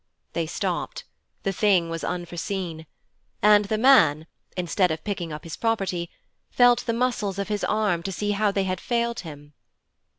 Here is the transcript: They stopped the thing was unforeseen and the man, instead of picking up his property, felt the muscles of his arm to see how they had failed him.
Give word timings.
They 0.33 0.47
stopped 0.47 1.03
the 1.43 1.51
thing 1.53 1.87
was 1.91 2.03
unforeseen 2.03 2.87
and 3.39 3.65
the 3.65 3.77
man, 3.77 4.25
instead 4.57 4.89
of 4.89 5.03
picking 5.03 5.31
up 5.31 5.43
his 5.43 5.55
property, 5.55 6.09
felt 6.49 6.87
the 6.87 6.91
muscles 6.93 7.37
of 7.37 7.49
his 7.49 7.63
arm 7.63 8.01
to 8.01 8.11
see 8.11 8.31
how 8.31 8.49
they 8.49 8.63
had 8.63 8.81
failed 8.81 9.19
him. 9.19 9.53